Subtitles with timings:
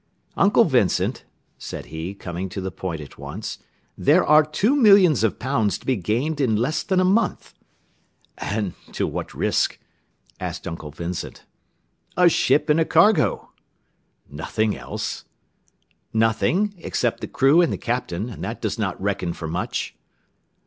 [0.35, 1.25] "Uncle Vincent,"
[1.59, 3.59] said he, coming to the point at once,
[3.95, 7.53] "there are two millions of pounds to be gained in less than a month."
[8.39, 9.77] "And what to risk?"
[10.39, 11.45] asked Uncle Vincent.
[12.17, 13.51] "A ship and a cargo."
[14.27, 15.25] "Nothing else?"
[16.11, 19.93] "Nothing, except the crew and the captain, and that does not reckon for much."